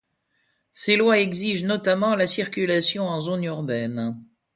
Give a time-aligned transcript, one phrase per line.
[0.73, 4.17] Ces lois exigent notamment la circulation en zones urbaines.